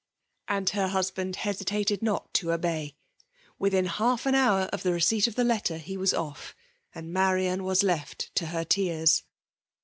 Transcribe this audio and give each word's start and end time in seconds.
And 0.47 0.67
her 0.71 0.87
husband 0.87 1.35
hesitated 1.35 2.01
not 2.01 2.33
to 2.33 2.51
obey. 2.51 2.95
Within 3.59 3.85
half 3.85 4.25
an 4.25 4.33
hour 4.33 4.61
of 4.73 4.81
the 4.81 4.91
receipt 4.93 5.27
of 5.27 5.35
the 5.35 5.43
letter, 5.43 5.77
he 5.77 5.95
was 5.95 6.11
off; 6.11 6.55
and 6.95 7.13
Marian 7.13 7.63
was 7.63 7.83
left 7.83 8.33
to 8.33 8.47
her 8.47 8.63
tears. 8.63 9.21